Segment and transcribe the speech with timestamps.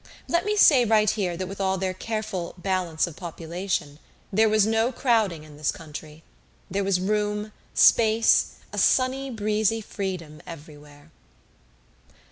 [0.27, 3.99] Let me say right here that with all their careful "balance of population"
[4.33, 6.23] there was no crowding in this country.
[6.71, 11.11] There was room, space, a sunny breezy freedom everywhere.